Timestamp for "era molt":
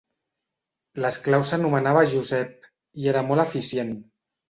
3.15-3.49